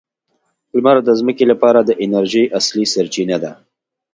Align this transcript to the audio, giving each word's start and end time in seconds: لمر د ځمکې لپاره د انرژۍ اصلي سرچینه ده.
لمر 0.75 0.97
د 1.07 1.09
ځمکې 1.19 1.45
لپاره 1.51 1.79
د 1.83 1.91
انرژۍ 2.03 2.45
اصلي 2.59 2.85
سرچینه 2.93 3.37
ده. 3.43 3.51